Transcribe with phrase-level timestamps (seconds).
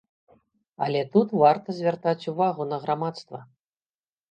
[0.85, 3.45] Але тут варта звяртаць увагу на грамадства.